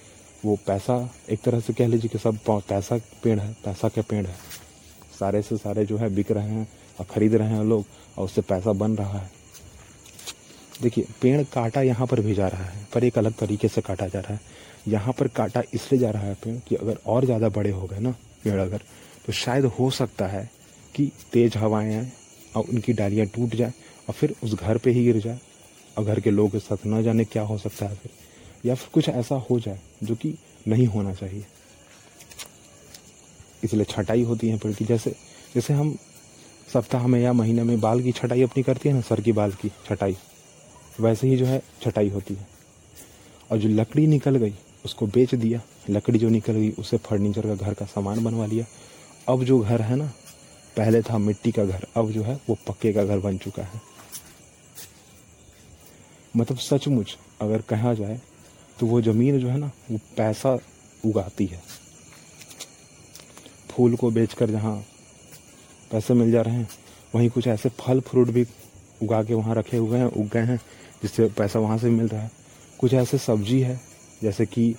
वो 0.46 0.56
पैसा, 0.68 1.10
एक 1.30 1.42
तरह 1.42 1.60
से 1.60 1.74
कह 1.74 1.88
लीजिए 1.88 2.10
कि 2.10 2.18
सब 2.18 2.38
पैसा 2.48 2.98
पेड़ 3.24 3.40
है, 3.40 3.52
पैसा 3.66 3.90
के 3.90 4.02
पेड़ 4.02 4.26
है। 4.26 4.36
सारे 5.20 5.42
से 5.42 5.58
सारे 5.58 5.86
जो 5.86 5.98
है 5.98 6.10
बिक 6.16 6.32
रहे 6.32 6.50
हैं 6.50 6.68
और 7.00 7.06
ख़रीद 7.06 7.36
रहे 7.36 7.48
हैं 7.48 7.64
लोग 7.64 7.86
और 8.18 8.26
उससे 8.26 8.42
पैसा 8.44 8.74
बन 8.74 8.96
रहा 8.96 9.20
है। 9.20 9.30
देखिए, 10.82 11.06
पेड़ 11.22 11.44
काटा 11.46 11.82
यहाँ 11.82 12.08
पर 12.08 12.20
भी 12.22 12.34
जा 12.34 12.48
रहा 12.48 12.64
है, 12.64 12.86
पर 12.94 13.04
एक 13.04 13.18
अलग 13.18 13.34
तरीके 13.38 13.68
से 13.68 13.82
काटा 13.82 14.08
जा 14.08 14.20
रहा 14.20 14.34
है। 14.34 14.40
यहाँ 14.88 15.14
पर 15.14 15.28
काटा 15.30 15.62
इसलिए 15.74 16.00
जा 16.02 16.12
रहा 16.12 16.24
है 16.24 16.34
पेड़ 16.36 16.56
कि 16.68 16.76
अगर 16.76 16.98
और 17.06 17.26
ज़्यादा 17.26 17.50
बड़े 17.50 17.72
हो 17.72 17.88
गए 17.88 18.00
ना 18.00 18.12
पेड़ 18.44 18.60
अगर 18.60 18.82
तो 19.26 19.34
शायद 19.34 19.66
हो 19.70 19.90
सकता 19.92 20.28
है 20.28 20.50
कि 20.96 21.12
तेज़ 21.34 21.58
हवाएँ 21.58 21.94
आए 21.96 22.12
और 22.56 22.64
उनकी 22.64 22.94
डालियाँ 22.94 23.26
टूट 23.28 23.56
जाए 23.56 23.74
और 24.08 24.14
फिर 24.14 24.36
उस 24.44 24.54
घर 24.54 24.78
पे 24.78 24.92
ही 24.92 25.04
गिर 25.06 25.20
जाए 25.20 25.40
और 25.98 26.06
घर 26.06 26.20
के 26.20 26.32
लोगों 26.32 26.50
के 26.50 26.60
साथ 26.60 26.88
न 26.88 27.04
जाने 27.04 27.26
क्या 27.26 27.44
हो 27.44 27.58
सकता 27.58 27.86
है 27.86 27.96
फिर। 27.96 28.12
या 28.66 28.76
फिर 28.76 28.90
कुछ 28.94 29.10
ऐसा 29.10 29.36
हो 29.50 29.60
जाए 29.60 29.80
जो 30.04 30.16
कि 30.16 30.34
नहीं 30.68 30.86
होना 30.88 31.14
चाहिए। 31.14 31.46
इसलिए 33.64 33.86
छटाई 33.86 34.24
होती 34.24 34.50
है 34.50 34.58
पेड़ 34.58 34.74
की 34.74 34.86
जैसे 34.86 35.16
जैसे 35.56 35.74
हम 35.74 35.96
सप्ताह 36.74 37.08
में 37.08 37.20
या 37.20 37.34
महीने 37.34 37.64
में 37.64 37.80
बाल 37.80 38.02
की 38.02 38.12
छटाई 38.12 38.42
अपनी 38.42 38.64
करती 38.64 38.90
है 38.90 38.96
ना, 38.96 39.02
सर 39.02 39.22
की 39.22 39.32
बाल 39.32 39.52
की 39.52 39.70
छटाई, 39.70 40.18
वैसे 41.00 41.28
ही 41.28 41.38
जो 41.38 41.46
है 41.46 41.62
छटाई 41.82 42.10
होती 42.10 42.34
है। 42.34 42.48
और 43.52 43.58
जो 43.58 43.70
लकड़ी 43.70 44.06
निकल 44.08 44.36
गई, 44.36 44.54
उसको 44.86 45.08
बेच 45.08 45.36
दिया, 45.36 45.62
लकड़ी 45.90 46.20
जो 46.20 46.30
निकल 46.30 46.54
गई 46.54 46.70
उससे 46.72 46.98
फर्नीचर 46.98 47.48
का 47.48 47.56
घर 47.56 47.74
का 47.74 47.86
सामान 47.86 48.24
बनवा 48.24 48.46
लिया। 48.46 48.66
अब 49.28 49.44
जो 49.44 49.60
घर 49.60 49.82
है 49.82 49.96
ना, 49.96 50.12
पहले 50.78 51.02
था 51.02 51.18
मिट्टी 51.18 51.52
का 51.52 51.66
घर, 51.66 51.88
अब 51.98 52.12
जो 52.12 52.24
है 52.24 52.40
वो 52.50 52.58
पक्के 52.68 52.94
का 52.94 53.04
घर 53.04 53.20
बन 53.20 53.38
चुका 53.38 53.64
है। 53.64 53.82
मतलब 56.38 56.58
सचमुच 56.58 57.18
अगर 57.42 57.62
कहा 57.62 57.94
जाए 57.94 58.20
तो 58.80 58.86
वो 58.86 59.02
ज़मीन 59.02 59.40
जो 59.40 59.48
है 59.48 59.58
ना, 59.58 59.72
वो 59.92 59.98
पैसा 60.18 60.58
उगाती 61.06 61.46
है। 61.46 61.62
फूल 63.70 63.96
को 63.96 64.12
बेचकर 64.12 64.50
जहाँ 64.50 64.76
पैसे 65.92 66.14
मिल 66.14 66.32
जा 66.32 66.42
रहे 66.42 66.56
हैं, 66.56 66.68
वहीं 67.16 67.30
कुछ 67.30 67.48
ऐसे 67.48 67.70
फल 67.80 68.00
फ्रूट 68.00 68.30
भी 68.30 68.46
उगा 69.04 69.22
के 69.24 69.34
वहाँ 69.34 69.56
रखे 69.56 69.78
हुए 69.78 69.98
हैं, 70.00 70.06
उग 70.06 70.28
गए 70.28 70.42
हैं, 70.42 70.60
जिससे 71.02 71.28
पैसा 71.38 71.60
वहाँ 71.60 71.78
से 71.78 71.90
मिल 71.90 72.08
रहा 72.08 72.22
है। 72.22 72.32
कुछ 72.80 72.94
ऐसे 72.94 73.18
सब्ज़ी 73.18 73.60
है, 73.62 73.80
जैसे 74.22 74.46
कि 74.46 74.74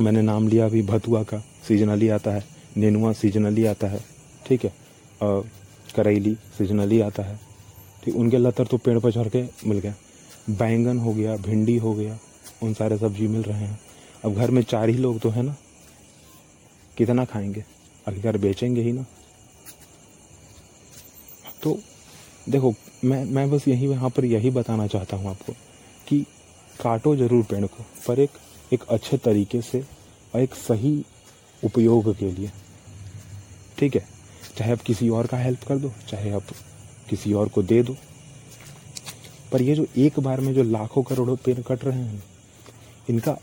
मैंने 0.00 0.22
नाम 0.22 0.48
लिया 0.48 0.66
अभी, 0.66 0.82
भतुआ 0.82 1.22
का 1.22 1.38
सीजनली 1.68 2.08
आता 2.08 2.30
है, 2.30 2.44
नेनुआ 2.76 3.12
सीजनली 3.12 3.64
आता 3.66 3.86
है, 3.86 4.00
ठीक 4.46 4.64
है 4.64 4.72
और 5.20 5.48
करेली 5.96 6.34
सीजनली 6.58 7.00
आता 7.00 7.22
है, 7.22 7.38
ठीक, 8.04 8.16
उनके 8.16 8.38
लतर 8.38 8.66
तो 8.66 8.76
पेड़ 8.76 8.98
पर 8.98 9.12
चढ़ 9.12 9.28
के 9.28 9.42
मिल 9.68 9.78
गया 9.78 9.94
बैंगन 10.50 10.98
हो 10.98 11.12
गया, 11.14 11.36
भिंडी 11.38 11.76
हो 11.76 11.94
गया 11.94 12.18
उन 12.62 12.74
सारे 12.74 12.98
सब्ज़ी 12.98 13.26
मिल 13.28 13.42
रहे 13.42 13.64
हैं। 13.64 13.80
अब 14.24 14.34
घर 14.34 14.50
में 14.50 14.62
चार 14.62 14.88
ही 14.88 14.96
लोग 14.96 15.20
तो 15.20 15.30
है 15.30 15.42
ना। 15.42 15.56
कितना 16.96 17.24
खाएँगे? 17.24 17.64
आखिरकार 18.08 18.36
बेचेंगे 18.38 18.82
ही 18.82 18.92
ना। 18.92 19.04
तो 21.62 21.78
देखो, 22.48 22.74
मैं 23.04 23.24
मैं 23.24 23.50
बस 23.50 23.68
यही, 23.68 23.88
यहाँ 23.88 24.10
पर 24.10 24.24
यही 24.24 24.50
बताना 24.50 24.86
चाहता 24.86 25.16
हूँ 25.16 25.30
आपको 25.30 25.52
कि 26.08 26.26
काटो 26.80 27.16
ज़रूर 27.16 27.44
पेड़ 27.44 27.64
को, 27.66 27.84
पर 28.08 28.20
एक 28.20 28.30
एक 28.72 28.82
अच्छे 28.82 29.16
तरीके 29.16 29.62
से 29.62 29.80
और 30.34 30.40
एक 30.40 30.54
सही 30.54 31.04
उपयोग 31.64 32.14
के 32.18 32.30
लिए। 32.32 32.50
ठीक 33.78 33.94
है? 33.94 34.06
चाहे 34.58 34.72
आप 34.72 34.80
किसी 34.80 35.08
और 35.08 35.26
का 35.26 35.36
हेल्प 35.36 35.64
कर 35.64 35.78
दो, 35.78 35.92
चाहे 36.08 36.30
आप 36.30 36.42
किसी 37.08 37.32
और 37.32 37.48
को 37.48 37.62
दे 37.62 37.82
दो। 37.82 37.96
पर 39.52 39.62
ये 39.62 39.74
जो 39.74 39.86
एक 39.96 40.20
बार 40.20 40.40
में 40.40 40.54
जो 40.54 40.62
लाखों 40.62 41.02
करोड़ों 41.02 41.36
पेड़ 41.36 41.60
कट 41.60 41.84
रहे 41.84 41.98
हैं 41.98 42.22
इनका 43.10 43.36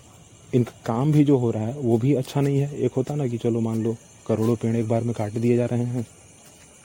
इनका 0.53 0.71
काम 0.85 1.11
भी 1.11 1.23
जो 1.23 1.37
हो 1.37 1.51
रहा 1.51 1.63
है 1.63 1.73
वो 1.73 1.97
भी 1.97 2.13
अच्छा 2.13 2.41
नहीं 2.41 2.59
है। 2.59 2.75
एक 2.75 2.93
होता 2.93 3.15
ना 3.15 3.27
कि 3.27 3.37
चलो 3.37 3.59
मान 3.59 3.83
लो 3.83 3.95
करोड़ों 4.27 4.55
पेड़ 4.55 4.75
एक 4.75 4.87
बार 4.87 5.03
में 5.03 5.13
काट 5.13 5.31
दिए 5.31 5.55
जा 5.57 5.65
रहे 5.65 5.85
हैं। 5.85 6.05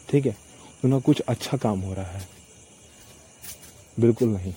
ठीक 0.09 0.27
है? 0.27 0.37
उनका 0.85 0.99
कुछ 0.99 1.21
अच्छा 1.21 1.57
काम 1.57 1.81
हो 1.81 1.95
रहा 1.95 2.11
है। 2.11 2.29
बिल्कुल 4.01 4.29
नहीं। 4.29 4.53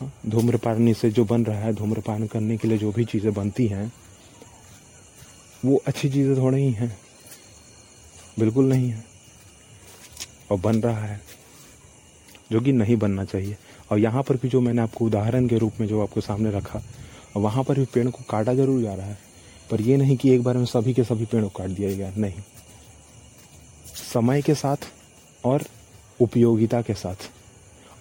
हाँ, 0.00 0.12
धूम्रपानी 0.26 0.94
से 0.94 1.10
जो 1.10 1.24
बन 1.24 1.44
रहा 1.44 1.58
है 1.58 1.72
धूम्रपान 1.72 2.26
करने 2.26 2.56
के 2.56 2.68
लिए 2.68 2.78
जो 2.78 2.92
भी 2.92 3.04
चीज़ें 3.04 3.32
बनती 3.34 3.66
हैं 3.66 3.92
वो 5.64 5.82
अच्छी 5.86 6.10
चीज़ें 6.10 6.36
थोड़ी 6.36 6.58
ही 6.58 6.72
हैं। 6.72 6.96
बिल्कुल 8.38 8.64
नहीं 8.64 8.90
है। 8.90 9.04
और 10.50 10.58
बन 10.58 10.80
रहा 10.80 11.04
है। 11.04 11.20
जो 12.52 12.60
कि 12.60 12.72
नहीं 12.72 12.96
बनना 12.96 13.24
चाहिए। 13.24 13.56
और 13.90 13.98
यहाँ 13.98 14.22
पर 14.22 14.36
भी 14.36 14.48
जो 14.48 14.60
मैंने 14.60 14.82
आपको 14.82 15.04
उदाहरण 15.04 15.46
के 15.48 15.58
रूप 15.58 15.80
में 15.80 15.86
जो 15.88 16.02
आपको 16.02 16.20
सामने 16.20 16.50
रखा, 16.50 16.82
वहाँ 17.36 17.64
पर 17.64 17.78
भी 17.78 17.84
पेड़ 17.84 18.08
को 18.08 18.24
काटा 18.30 18.54
ज़रूर 18.54 18.82
जा 18.82 18.94
रहा 18.94 19.06
है। 19.06 19.18
पर 19.70 19.80
ये 19.80 19.96
नहीं 19.96 20.16
कि 20.16 20.30
एक 20.30 20.42
बार 20.42 20.56
में 20.56 20.64
सभी 20.64 20.94
के 20.94 21.04
सभी 21.04 21.24
पेड़ 21.24 21.42
को 21.42 21.48
काट 21.50 21.70
दिया 21.70 21.90
गया, 21.90 22.12
नहीं। 22.16 22.42
समय 24.12 24.42
के 24.42 24.54
साथ 24.54 24.88
और 25.44 25.64
उपयोगिता 26.20 26.82
के 26.82 26.94
साथ। 26.94 27.30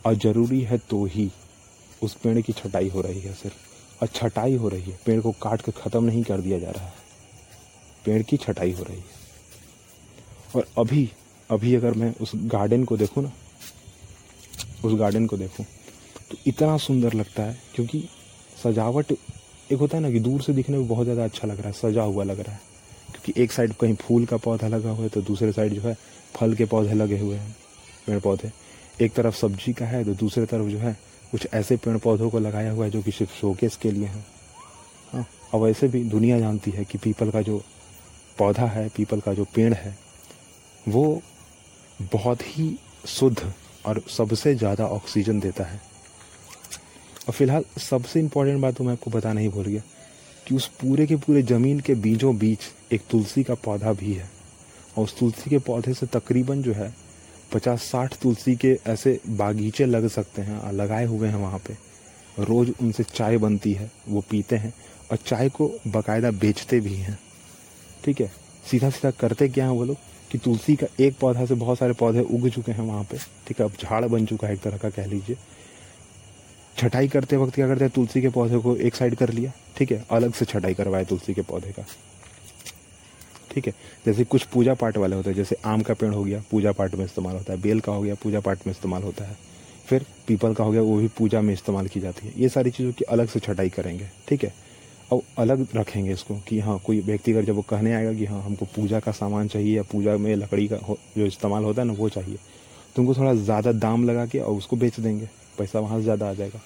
और 0.06 0.16
ज़रूरी 0.16 0.62
है 0.62 0.78
तो 0.80 1.04
ही 1.06 1.30
उस 2.02 2.14
पेड़ 2.16 2.40
की 2.42 2.54
छटाई 2.54 2.90
हो 2.90 3.02
रही 3.02 3.22
है 3.22 3.34
सिर्फ़। 3.34 4.02
और 4.02 4.08
छटाई 4.08 4.56
हो 4.56 4.70
रही 4.70 4.82
है, 4.82 4.98
पेड़ 5.06 5.20
को 5.22 5.32
काट 5.42 5.62
कर 5.62 5.72
ख़त्म 5.74 6.04
नहीं 6.04 6.24
कर 6.24 6.42
दिया 6.42 6.60
जा 6.60 6.72
रहा 6.72 6.86
है। 6.86 6.94
पेड़ 8.06 8.22
की 8.24 8.38
छटाई 8.38 8.72
हो 8.72 8.84
रही 8.84 8.98
है। 8.98 9.24
और 10.56 10.68
अभी 10.78 11.10
अभी 11.50 11.74
अगर 11.76 11.94
मैं 11.94 12.14
उस 12.22 12.32
गार्डन 12.36 12.84
को 12.84 12.98
देखूँ 12.98 13.24
ना 13.24 13.32
उस 14.86 14.94
गार्डन 15.00 15.26
को 15.26 15.38
देखूँ 15.38 15.66
तो 16.32 16.38
इतना 16.48 16.78
सुंदर 16.80 17.14
लगता 17.14 17.44
है, 17.44 17.58
क्योंकि 17.76 18.04
सजावट 18.64 19.12
एक 19.12 19.80
होता 19.80 19.98
है 19.98 20.04
ना 20.04 20.10
कि 20.12 20.20
दूर 20.20 20.42
से 20.42 20.54
दिखने 20.54 20.78
में 20.78 20.88
बहुत 20.88 21.06
ज़्यादा 21.06 21.24
अच्छा 21.24 21.48
लग 21.48 21.58
रहा 21.58 21.68
है, 21.68 21.74
सजा 21.74 22.04
हुआ 22.04 22.24
लग 22.24 22.40
रहा 22.40 22.54
है। 22.54 22.62
क्योंकि 23.12 23.42
एक 23.44 23.52
साइड 23.52 23.74
कहीं 23.74 23.96
फूल 23.98 24.26
का 24.26 24.38
पौधा 24.38 24.68
लगा 24.68 24.90
हुआ 24.90 25.04
है 25.04 25.10
तो 25.10 25.22
दूसरे 25.24 25.52
साइड 25.52 25.74
जो 25.74 25.82
है, 25.82 25.96
फल 26.36 26.54
के 26.56 26.66
पौधे 26.66 26.94
लगे 26.94 27.20
हुए 27.20 27.36
हैं, 27.36 27.56
पेड़ 28.08 28.20
पौधे। 28.20 28.52
एक 29.02 29.14
तरफ़ 29.14 29.36
सब्ज़ी 29.36 29.74
का 29.74 29.86
है 29.86 30.04
तो 30.06 30.14
दूसरे 30.16 30.46
तरफ़ 30.46 30.68
जो 30.68 30.78
है, 30.80 30.94
कुछ 31.32 31.48
ऐसे 31.54 31.78
पेड़ 31.78 31.98
पौधों 31.98 32.30
को 32.30 32.40
लगाया 32.40 32.72
हुआ 32.72 32.86
है, 32.86 32.92
जो 32.92 33.02
कि 33.02 33.12
सिर्फ़ 33.12 33.34
शोकेस 33.34 33.76
के 33.76 33.92
लिए 33.92 34.08
हैं। 34.08 34.26
हाँ 35.12 35.26
और 35.54 35.62
वैसे 35.62 35.88
भी 35.88 36.04
दुनिया 36.06 36.40
जानती 36.40 36.72
है 36.72 36.86
कि 36.86 36.98
पीपल 36.98 37.32
का 37.32 37.42
जो 37.42 37.62
पौधा 38.38 38.66
है 38.68 38.88
पीपल 38.90 39.20
का 39.20 39.34
जो 39.34 39.44
पेड़ 39.56 39.74
है, 39.74 39.98
वो 40.86 41.22
बहुत 42.14 42.42
ही 42.48 42.76
शुद्ध 43.10 43.54
और 43.86 44.02
सबसे 44.10 44.54
ज़्यादा 44.56 44.86
ऑक्सीजन 44.88 45.40
देता 45.40 45.64
है। 45.64 45.80
और 47.28 47.34
फ़िलहाल 47.34 47.64
सबसे 47.82 48.20
इम्पोर्टेंट 48.20 48.62
बात 48.62 48.76
तो 48.76 48.84
मैं 48.84 48.94
आपको 48.94 49.12
बताना 49.12 49.42
ही 49.42 49.50
भूल 49.50 49.66
गया 49.66 49.82
कि 50.48 50.56
उस 50.56 50.68
पूरे 50.82 51.06
के 51.08 51.16
पूरे 51.16 51.42
ज़मीन 51.44 51.80
के 51.80 51.94
बीचों 51.96 52.38
बीच 52.38 52.72
एक 52.94 53.02
तुलसी 53.10 53.44
का 53.44 53.54
पौधा 53.56 53.94
भी 53.94 54.14
है। 54.14 54.30
और 54.98 55.04
उस 55.04 55.18
तुलसी 55.20 55.50
के 55.50 55.58
पौधे 55.60 55.94
से 55.94 56.06
तकरीबन 56.06 56.62
जो 56.62 56.74
है 56.74 56.94
पचास 57.54 57.84
साठ 57.84 58.16
तुलसी 58.22 58.56
के 58.56 58.78
ऐसे 58.88 59.20
बागीचे 59.30 59.86
लग 59.86 60.08
सकते 60.10 60.42
हैं 60.42 60.60
और 60.60 60.72
लगाए 60.74 61.06
हुए 61.06 61.28
हैं 61.28 61.36
वहाँ 61.36 61.60
पे। 61.60 61.74
रोज़ 62.40 62.72
उनसे 62.82 63.04
चाय 63.06 63.38
बनती 63.38 63.74
है, 63.74 63.92
वो 64.10 64.22
पीते 64.22 64.56
हैं 64.56 64.74
और 65.12 65.18
चाय 65.18 65.50
को 65.50 65.68
बाकायदा 65.88 66.32
बेचते 66.34 66.80
भी 66.80 66.96
हैं। 66.96 67.18
ठीक 68.04 68.22
है? 68.22 68.32
सीधा 68.66 68.90
सीधा 68.90 69.12
करते 69.12 69.48
क्या 69.50 69.66
हैं 69.66 69.72
वो 69.72 69.86
लोग? 69.86 69.98
कि 70.32 70.38
तुलसी 70.38 70.76
का 70.76 70.88
एक 71.00 71.18
पौधा 71.18 71.46
से 71.46 71.54
बहुत 71.54 71.78
सारे 71.78 71.94
पौधे 71.94 72.22
उग 72.22 72.50
चुके 72.50 72.72
हैं 72.72 72.84
वहाँ 72.84 73.04
पे। 73.04 73.18
ठीक 73.18 73.60
है, 73.60 73.66
अब 73.66 73.74
झाड़ 73.82 74.06
बन 74.06 74.26
चुका 74.26 74.48
है 74.48 74.54
एक 74.54 74.62
तरह 74.62 74.78
का 74.78 74.90
कह 74.90 75.06
लीजिए। 75.06 75.38
छटाई 76.78 77.08
करते 77.08 77.38
वक्त 77.38 77.56
क्या 77.56 77.68
करते 77.68 77.84
हैं, 77.86 77.92
तुलसी 77.96 78.22
के 78.22 78.30
पौधे 78.30 78.58
को 78.58 78.76
एक 78.76 78.96
साइड 78.96 79.16
कर 79.16 79.30
लिया। 79.30 79.52
ठीक 79.78 79.92
है, 79.92 80.06
अलग 80.12 80.34
से 80.34 80.46
छटाई 80.46 80.74
करवाए 80.74 81.06
तुलसी 81.06 81.34
के 81.34 81.42
पौधे 81.42 81.72
का। 81.72 81.86
ठीक 83.52 83.68
है, 83.68 83.74
जैसे 84.06 84.24
कुछ 84.24 84.44
पूजा 84.44 84.74
पाठ 84.74 84.98
वाले 84.98 85.16
होते 85.16 85.30
हैं, 85.30 85.38
जैसे 85.38 85.56
आम 85.66 85.82
का 85.82 85.94
पेड़ 85.94 86.14
हो 86.14 86.24
गया, 86.24 86.44
पूजा 86.52 86.72
पाठ 86.72 86.96
में 86.96 87.06
इस्तेमाल 87.06 87.36
होता 87.36 87.54
है। 87.54 87.62
बेल 87.62 87.80
का 87.80 87.92
हो 87.92 88.02
गया, 88.02 88.16
पूजा 88.16 88.40
पाठ 88.40 88.68
में 88.68 88.72
इस्तेमाल 88.72 89.04
होता 89.04 89.26
है। 89.26 89.38
फिर 89.88 90.06
पीपल 90.28 90.54
का 90.54 90.64
हो 90.64 90.72
गया, 90.72 90.82
वो 90.82 90.98
भी 90.98 91.08
पूजा 91.08 91.42
में 91.42 91.54
इस्तेमाल 91.54 91.88
की 91.88 92.00
जाती 92.00 92.28
है। 92.28 92.34
ये 92.38 92.50
सारी 92.50 92.72
चीज़ों 92.72 92.92
की 92.92 93.04
अलग 93.04 93.28
से 93.28 93.40
छटाई 93.40 93.70
करेंगे। 93.70 94.10
ठीक 94.28 94.44
है 94.44 94.54
और 95.12 95.22
अलग 95.38 95.68
रखेंगे 95.76 96.12
इसको 96.14 96.36
कि 96.48 96.60
हाँ 96.60 96.78
कोई 96.86 97.00
व्यक्ति 97.02 97.32
अगर 97.32 97.46
जब 97.46 97.56
वो 97.56 97.62
कहने 97.62 97.94
आएगा 97.94 98.14
कि 98.14 98.26
हाँ 98.26 98.42
हमको 98.44 98.66
पूजा 98.66 99.00
का 99.00 99.12
सामान 99.14 99.48
चाहिए 99.48 99.76
या 99.78 99.84
पूजा 99.92 100.16
में 100.18 100.36
लकड़ी 100.36 100.68
का 100.68 100.78
जो 101.18 101.26
इस्तेमाल 101.26 101.64
होता 101.64 101.82
है 101.82 101.88
ना, 101.88 101.94
वो 101.94 102.10
चाहिए 102.10 102.38
तो 102.96 103.02
उनको 103.02 103.16
थोड़ा 103.16 103.34
ज़्यादा 103.36 103.72
दाम 103.74 104.06
लगा 104.06 104.26
के 104.26 104.40
और 104.40 104.56
उसको 104.56 104.76
बेच 104.76 105.00
देंगे। 105.00 105.30
पैसा 105.58 105.80
वहाँ 105.80 105.98
से 105.98 106.04
ज़्यादा 106.04 106.30
आ 106.30 106.34
जाएगा। 106.34 106.60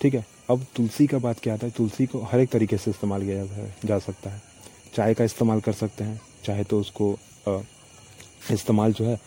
ठीक 0.00 0.14
है? 0.14 0.24
अब 0.50 0.64
तुलसी 0.76 1.06
का 1.06 1.18
बात 1.18 1.40
क्या 1.40 1.54
आता 1.54 1.66
है? 1.66 1.72
तुलसी 1.76 2.06
को 2.06 2.20
हर 2.22 2.40
एक 2.40 2.50
तरीके 2.50 2.76
से 2.78 2.90
इस्तेमाल 2.90 3.22
किया 3.22 3.36
जाता 3.36 3.54
है, 3.54 3.74
जा 3.84 3.98
सकता 3.98 4.30
है। 4.30 4.42
चाय 4.94 5.14
का 5.14 5.24
इस्तेमाल 5.24 5.60
कर 5.60 5.72
सकते 5.74 6.04
हैं। 6.04 6.20
चाहे 6.44 6.64
तो 6.64 6.80
उसको 6.80 7.18
इस्तेमाल 8.52 8.92
जो 8.92 9.04
है 9.04 9.18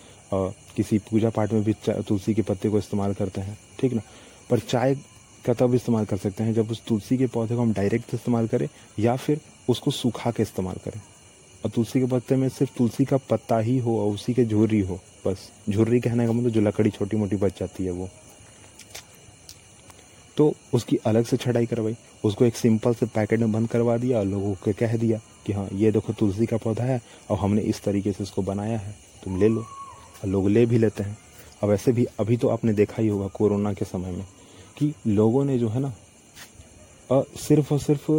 किसी 0.76 0.98
पूजा 1.02 1.30
पाठ 1.30 1.54
में 1.54 1.64
भी 1.64 1.74
तुलसी 1.84 2.34
के 2.34 2.42
पत्ते 2.42 2.70
को 2.70 2.78
इस्तेमाल 2.78 3.14
करते 3.14 3.42
हैं। 3.42 3.58
ठीक 3.80 3.94
ना? 3.94 4.02
पर 4.50 4.60
चाय 4.62 4.96
का 5.46 5.54
तब 5.54 5.74
इस्तेमाल 5.76 6.06
कर 6.06 6.18
सकते 6.18 6.44
हैं। 6.44 6.54
जब 6.54 6.72
उस 6.72 6.82
तुलसी 6.86 7.18
के 7.18 7.28
पौधे 7.28 7.56
को 7.56 7.62
हम 7.62 7.74
डायरेक्ट 7.74 8.14
इस्तेमाल 8.14 8.48
करें 8.48 8.68
या 9.00 9.16
फिर 9.16 9.40
उसको 9.70 9.92
सूखा 9.92 10.32
के 10.32 10.44
इस्तेमाल 10.44 10.76
करें। 10.86 11.02
और 11.66 11.70
तुलसी 11.70 12.00
के 12.00 12.06
पत्ते 12.06 12.36
में 12.36 12.50
सिर्फ़ 12.50 12.78
तुलसी 12.78 13.06
का 13.06 13.18
पत्ता 13.18 13.58
ही 13.58 13.78
हो 13.80 14.00
और 14.00 14.14
उसी 14.14 14.34
के 14.34 14.46
झुर्री 14.46 14.80
हो, 14.80 15.00
बस। 15.28 15.50
झुर्री 15.70 16.00
कहने 16.00 16.26
का 16.26 16.32
मतलब 16.32 16.50
जो 16.50 16.62
लकड़ी 16.62 16.90
छोटी 16.90 17.18
मोटी 17.18 17.36
बच 17.36 17.60
जाती 17.60 17.86
है 17.86 17.92
वो। 17.92 18.10
तो 20.38 20.54
उसकी 20.74 20.96
अलग 20.96 21.26
से 21.26 21.38
छटाई 21.38 21.66
करवाई। 21.66 21.96
उसको 22.24 22.46
एक 22.46 22.56
सिंपल 22.56 22.94
से 22.94 23.06
पैकेट 23.06 23.40
में 23.40 23.52
बंद 23.52 23.70
करवा 23.70 23.98
दिया 23.98 24.20
और 24.20 24.26
लोगों 24.26 24.54
को 24.56 24.74
कह 24.74 24.96
दिया 24.98 25.20
कि 25.46 25.54
हाँ 25.54 25.68
ये 25.74 25.92
देखो 25.92 26.14
तुलसी 26.14 26.46
का 26.46 26.58
पौधा 26.58 26.84
है 26.84 27.02
और 27.30 27.38
हमने 27.38 27.62
इस 27.62 27.84
तरीके 27.84 28.12
से 28.12 28.24
इसको 28.24 28.42
बनाया 28.42 28.78
है। 28.78 28.96
तुम 29.24 29.40
ले 29.40 29.48
लो। 29.48 29.62
और 29.62 30.28
लोग 30.28 30.50
ले 30.50 30.66
भी 30.66 30.78
लेते 30.78 31.04
हैं। 31.04 31.18
अब 31.64 31.72
ऐसे 31.72 31.92
भी 31.92 32.06
अभी 32.20 32.38
तो 32.38 32.48
आपने 32.48 32.74
देखा 32.74 33.02
ही 33.02 33.08
होगा 33.08 33.28
कोरोना 33.28 33.74
के 33.74 33.86
समय 33.86 34.12
में। 34.12 34.26
कि 34.78 34.94
लोगों 35.08 35.44
ने 35.46 35.58
जो 35.60 35.70
है 35.70 35.80
ना 35.80 35.94
सिर्फ़ 37.10 37.74
और 37.74 37.80
सिर्फ़ 37.80 38.12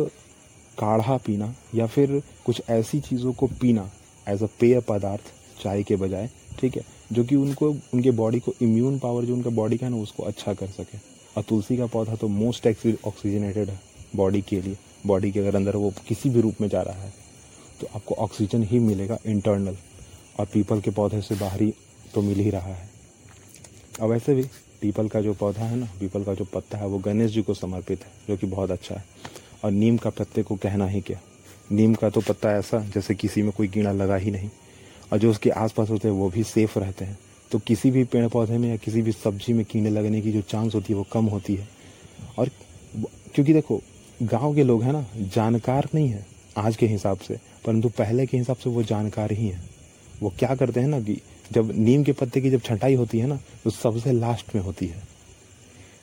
काढ़ा 0.78 1.16
पीना 1.16 1.54
या 1.74 1.86
फिर 1.86 2.22
कुछ 2.46 2.62
ऐसी 2.70 3.00
चीज़ों 3.00 3.32
को 3.32 3.46
पीना 3.60 3.90
एज 4.26 4.42
अ 4.42 4.46
पेय 4.60 4.80
पदार्थ 4.80 5.32
चाय 5.62 5.82
के 5.82 5.96
बजाय, 5.96 6.28
ठीक 6.58 6.76
है, 6.76 6.82
जो 7.12 7.24
कि 7.24 7.36
उनको, 7.36 7.68
उनके 7.94 8.10
बॉडी 8.12 8.40
को 8.40 8.54
इम्यून 8.62 8.98
पावर 8.98 9.24
जो 9.24 9.34
उनका 9.34 9.50
बॉडी 9.50 9.76
का 9.78 9.86
है 9.86 9.92
ना, 9.92 9.98
उसको 9.98 10.22
अच्छा 10.22 10.54
कर 10.54 10.66
सके। 10.68 10.98
और 11.36 11.42
तुलसी 11.42 11.76
का 11.76 11.86
पौधा 11.86 12.14
तो 12.14 12.28
मोस्ट 12.30 12.66
ऑक्सीजनेटेड 13.06 13.70
है 13.70 13.80
बॉडी 14.16 14.42
के 14.42 14.60
लिए। 14.62 14.76
बॉडी 15.06 15.30
के 15.32 15.40
अगर 15.40 15.56
अंदर 15.56 15.76
वो 15.76 15.92
किसी 16.08 16.30
भी 16.30 16.40
रूप 16.40 16.60
में 16.60 16.68
जा 16.68 16.82
रहा 16.82 17.02
है 17.02 17.12
तो 17.80 17.86
आपको 17.96 18.14
ऑक्सीजन 18.16 18.62
ही 18.62 18.78
मिलेगा 18.78 19.18
इंटरनल 19.26 19.76
और 20.40 20.46
पीपल 20.52 20.80
के 20.80 20.90
पौधे 20.90 21.20
से 21.22 21.34
बाहरी 21.36 21.72
तो 22.14 22.22
मिल 22.22 22.38
ही 22.38 22.50
रहा 22.50 22.74
है। 22.74 22.90
अब 24.00 24.10
वैसे 24.10 24.34
भी 24.34 24.42
पीपल 24.82 25.08
का 25.08 25.20
जो 25.20 25.34
पौधा 25.34 25.64
है 25.64 25.76
ना, 25.76 25.86
पीपल 26.00 26.24
का 26.24 26.34
जो 26.34 26.44
पत्ता 26.44 26.78
है, 26.78 26.86
वो 26.86 26.98
गणेश 26.98 27.30
जी 27.30 27.42
को 27.42 27.54
समर्पित 27.54 28.04
है, 28.04 28.12
जो 28.28 28.36
कि 28.36 28.46
बहुत 28.46 28.70
अच्छा 28.70 28.94
है। 28.94 29.04
और 29.64 29.70
नीम 29.70 29.96
का 29.96 30.10
पत्ते 30.10 30.42
को 30.42 30.56
कहना 30.56 30.86
ही 30.86 31.00
क्या? 31.00 31.20
नीम 31.72 31.94
का 31.94 32.10
तो 32.10 32.20
पत्ता 32.20 32.50
ऐसा, 32.50 32.78
जैसे 32.78 33.14
किसी 33.14 33.42
में 33.42 33.52
कोई 33.52 33.68
कीड़ा 33.68 33.92
लगा 33.92 34.16
ही 34.16 34.30
नहीं। 34.30 34.50
और 35.12 35.18
जो 35.18 35.30
उसके 35.30 35.50
आसपास 35.50 35.90
होते 35.90 36.08
हैं, 36.08 36.14
वो 36.14 36.30
भी 36.30 36.42
सेफ़ 36.42 36.78
रहते 36.78 37.04
हैं। 37.04 37.18
तो 37.50 37.58
किसी 37.58 37.90
भी 37.90 38.04
पेड़ 38.04 38.28
पौधे 38.28 38.58
में 38.58 38.68
या 38.68 38.76
किसी 38.76 39.02
भी 39.02 39.12
सब्ज़ी 39.12 39.52
में 39.52 39.64
कीड़े 39.64 39.90
लगने 39.90 40.20
की 40.20 40.32
जो 40.32 40.40
चांस 40.40 40.74
होती 40.74 40.92
है, 40.92 40.98
वो 40.98 41.06
कम 41.12 41.24
होती 41.24 41.54
है। 41.54 41.68
और 42.38 42.48
क्योंकि 43.34 43.52
देखो, 43.52 43.80
गाँव 44.22 44.54
के 44.54 44.62
लोग 44.62 44.82
हैं 44.82 44.92
ना, 44.92 45.06
जानकार 45.16 45.88
नहीं 45.94 46.08
है 46.08 46.26
आज 46.56 46.76
के 46.76 46.86
हिसाब 46.86 47.18
से, 47.18 47.38
परंतु 47.66 47.88
पहले 47.88 48.26
के 48.26 48.38
हिसाब 48.38 48.56
से 48.56 48.70
वो 48.70 48.82
जानकार 48.82 49.32
ही 49.32 49.48
हैं। 49.48 49.70
वो 50.20 50.34
क्या 50.38 50.54
करते 50.54 50.80
हैं 50.80 50.88
ना 50.88 51.00
कि 51.00 51.20
जब 51.52 51.72
नीम 51.76 52.04
के 52.04 52.12
पत्ते 52.12 52.40
की 52.40 52.50
जब 52.50 52.60
छंटाई 52.60 52.94
होती 52.94 53.18
है 53.18 53.26
ना 53.26 53.40
तो 53.64 53.70
सबसे 53.70 54.12
लास्ट 54.12 54.54
में 54.54 54.62
होती 54.62 54.86
है। 54.86 55.02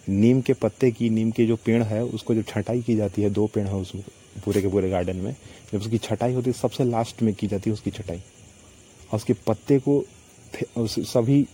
नीम 0.09 0.41
के 0.41 0.53
पत्ते 0.53 0.91
की, 0.91 1.09
नीम 1.09 1.31
के 1.31 1.45
जो 1.45 1.55
पेड़ 1.55 1.83
है, 1.83 2.03
उसको 2.03 2.35
जब 2.35 2.43
छटाई 2.43 2.81
की 2.81 2.95
जाती 2.95 3.21
है, 3.21 3.29
दो 3.29 3.47
पेड़ 3.47 3.67
है 3.67 3.73
उस 3.73 3.91
पूरे 4.45 4.61
के 4.61 4.67
पूरे 4.67 4.89
गार्डन 4.89 5.17
में, 5.17 5.35
जब 5.73 5.79
उसकी 5.79 5.97
छटाई 5.97 6.33
होती 6.33 6.49
है, 6.49 6.53
सबसे 6.53 6.83
लास्ट 6.83 7.21
में 7.21 7.33
की 7.33 7.47
जाती 7.47 7.69
है 7.69 7.73
उसकी 7.73 7.91
छटाई। 7.91 8.17
और 8.17 9.15
उसके 9.15 9.33
पत्ते 9.33 9.79
को 9.79 10.03
उस 10.77 10.99
सभी 10.99 11.47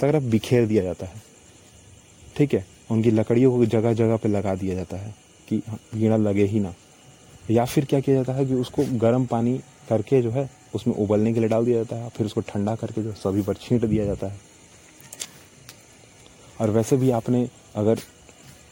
तरफ़ 0.00 0.24
बिखेर 0.24 0.66
दिया 0.66 0.82
जाता 0.82 1.06
है। 1.06 1.22
ठीक 2.36 2.54
है? 2.54 2.66
उनकी 2.90 3.10
लकड़ियों 3.10 3.56
को 3.56 3.66
जगह 3.66 3.92
जगह 3.92 4.16
पे 4.16 4.28
लगा 4.28 4.54
दिया 4.54 4.74
जाता 4.74 4.96
है 4.96 5.14
कि 5.48 5.58
कीड़ा 5.68 6.16
लगे 6.16 6.44
ही 6.44 6.60
ना। 6.60 6.74
या 7.50 7.64
फिर 7.64 7.84
क्या 7.84 8.00
किया 8.00 8.16
जाता 8.16 8.32
है 8.32 8.46
कि 8.46 8.54
उसको 8.54 8.84
गर्म 8.98 9.26
पानी 9.26 9.60
करके 9.88 10.22
जो 10.22 10.30
है 10.30 10.50
उसमें 10.74 10.94
उबलने 10.94 11.32
के 11.34 11.40
लिए 11.40 11.48
डाल 11.48 11.64
दिया 11.64 11.76
जाता 11.76 11.96
है, 11.96 12.08
फिर 12.08 12.26
उसको 12.26 12.40
ठंडा 12.40 12.74
करके 12.74 13.02
जो 13.02 13.12
सभी 13.14 13.42
पर 13.42 13.54
छींट 13.56 13.84
दिया 13.84 14.04
जाता 14.04 14.26
है। 14.26 14.40
और 16.60 16.70
वैसे 16.70 16.96
भी 16.96 17.10
आपने 17.10 17.48
अगर 17.76 18.00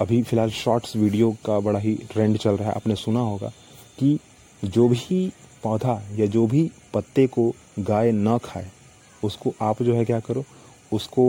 अभी 0.01 0.23
फ़िलहाल 0.23 0.51
शॉर्ट्स 0.51 0.97
वीडियो 0.97 1.31
का 1.47 1.59
बड़ा 1.61 1.79
ही 1.79 1.95
ट्रेंड 2.11 2.37
चल 2.37 2.51
रहा 2.51 2.69
है, 2.69 2.75
आपने 2.75 2.95
सुना 2.97 3.21
होगा 3.21 3.49
कि 3.99 4.19
जो 4.65 4.89
भी 4.89 5.33
पौधा 5.63 6.01
या 6.17 6.27
जो 6.27 6.47
भी 6.47 6.71
पत्ते 6.95 7.27
को 7.27 7.53
गाय 7.79 8.13
न 8.13 8.39
खाए, 8.45 8.71
उसको 9.23 9.53
आप 9.63 9.83
जो 9.83 9.95
है 9.95 10.05
क्या 10.05 10.21
करो, 10.21 10.45
उसको 10.93 11.25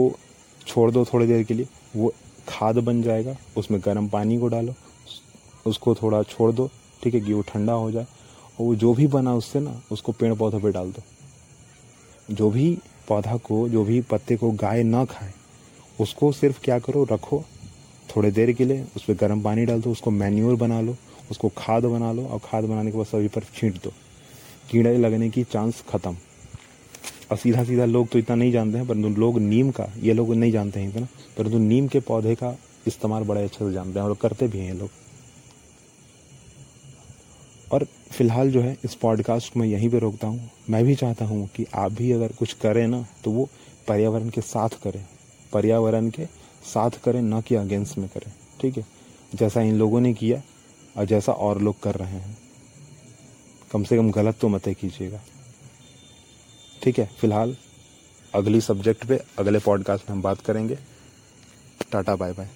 छोड़ 0.66 0.90
दो 0.90 1.04
थोड़ी 1.04 1.26
देर 1.26 1.42
के 1.42 1.54
लिए, 1.54 1.66
वो 1.96 2.12
खाद 2.48 2.78
बन 2.78 3.02
जाएगा, 3.02 3.36
उसमें 3.56 3.80
गर्म 3.84 4.08
पानी 4.08 4.38
को 4.38 4.48
डालो, 4.48 4.74
उसको 5.66 5.94
थोड़ा 5.94 6.22
छोड़ 6.22 6.50
दो, 6.52 6.70
ठीक 7.02 7.14
है, 7.14 7.20
कि 7.20 7.32
वो 7.32 7.42
ठंडा 7.42 7.72
हो 7.72 7.90
जाए। 7.90 8.06
और 8.58 8.66
वो 8.66 8.74
जो 8.74 8.94
भी 8.94 9.06
बना 9.06 9.34
उससे 9.34 9.60
ना, 9.60 9.80
उसको 9.92 10.12
पेड़ 10.12 10.34
पौधों 10.34 10.60
पे 10.60 10.72
डाल 10.72 10.90
दो। 10.90 12.34
जो 12.34 12.50
भी 12.50 12.78
पौधा 13.08 13.36
को, 13.36 13.68
जो 13.68 13.84
भी 13.84 14.00
पत्ते 14.00 14.36
को 14.36 14.50
गाय 14.50 14.82
ना 14.82 15.04
खाए, 15.04 15.32
उसको 16.00 16.32
सिर्फ़ 16.32 16.60
क्या 16.64 16.78
करो, 16.78 17.04
रखो। 17.04 17.44
थोड़ी 18.16 18.30
देर 18.30 18.52
के 18.52 18.64
लिए 18.64 18.84
उस 18.96 19.04
पर 19.04 19.14
गर्म 19.14 19.42
पानी 19.42 19.64
डाल 19.64 19.80
दो, 19.80 19.90
उसको 19.90 20.10
मैन्योर 20.10 20.56
बना 20.56 20.80
लो, 20.80 20.96
उसको 21.30 21.48
खाद 21.48 21.84
बना 21.84 22.12
लो 22.12 22.24
और 22.26 22.40
खाद 22.44 22.64
बनाने 22.64 22.90
के 22.90 22.96
बाद 22.96 23.06
सभी 23.06 23.28
पर 23.28 23.42
छींट 23.54 23.82
दो। 23.82 23.92
कीड़े 24.70 24.96
लगने 24.98 25.30
की 25.30 25.44
चांस 25.44 25.84
ख़त्म। 25.88 26.16
और 27.30 27.36
सीधा 27.36 27.64
सीधा 27.64 27.84
लोग 27.84 28.08
तो 28.08 28.18
इतना 28.18 28.36
नहीं 28.36 28.52
जानते 28.52 28.78
हैं, 28.78 28.86
परंतु 28.86 29.08
लोग 29.08 29.38
नीम 29.38 29.70
का, 29.70 29.88
ये 29.98 30.12
लोग 30.12 30.34
नहीं 30.34 30.52
जानते 30.52 30.80
हैं 30.80 30.88
इतना, 30.88 31.06
परंतु 31.38 31.58
नीम 31.58 31.88
के 31.88 32.00
पौधे 32.00 32.34
का 32.34 32.56
इस्तेमाल 32.86 33.22
बड़े 33.22 33.44
अच्छे 33.44 33.58
से 33.58 33.72
जानते 33.72 33.98
हैं 33.98 34.06
और 34.06 34.14
करते 34.14 34.48
भी 34.48 34.58
हैं 34.58 34.74
लोग। 34.74 34.90
और 37.74 37.84
फ़िलहाल 37.84 38.50
जो 38.50 38.60
है, 38.60 38.76
इस 38.84 38.94
पॉडकास्ट 38.94 39.52
को 39.52 39.60
मैं 39.60 39.66
यहीं 39.66 39.90
पे 39.90 39.98
रोकता 39.98 40.26
हूँ। 40.26 40.50
मैं 40.70 40.84
भी 40.84 40.94
चाहता 40.94 41.24
हूँ 41.24 41.48
कि 41.48 41.66
आप 41.74 41.92
भी 41.92 42.12
अगर 42.12 42.32
कुछ 42.32 42.52
करें 42.52 42.86
ना 42.86 43.06
तो 43.24 43.30
वो 43.30 43.48
पर्यावरण 43.88 44.28
के 44.28 44.40
साथ 44.40 44.68
करें। 44.68 45.06
पर्यावरण 45.52 46.10
के 46.10 46.26
साथ 46.64 46.90
करें, 47.04 47.22
ना 47.22 47.40
कि 47.40 47.54
अगेंस्ट 47.54 47.98
में 47.98 48.08
करें। 48.08 48.32
ठीक 48.60 48.76
है? 48.76 48.86
जैसा 49.34 49.60
इन 49.60 49.74
लोगों 49.74 50.00
ने 50.00 50.14
किया 50.14 50.42
और 50.96 51.04
जैसा 51.04 51.32
और 51.32 51.62
लोग 51.62 51.80
कर 51.80 51.94
रहे 51.94 52.18
हैं। 52.18 52.38
कम 53.70 53.84
से 53.84 53.96
कम 53.96 54.10
गलत 54.10 54.38
तो 54.40 54.48
मत 54.48 54.68
कीजिएगा। 54.68 55.20
ठीक 56.82 56.98
है? 56.98 57.06
फ़िलहाल 57.06 57.56
अगली 58.34 58.60
सब्जेक्ट 58.60 59.04
पे 59.04 59.20
अगले 59.38 59.58
पॉडकास्ट 59.58 60.10
में 60.10 60.16
हम 60.16 60.22
बात 60.22 60.40
करेंगे। 60.40 60.78
Tata 61.92 62.16
bye 62.16 62.32
bye 62.32 62.48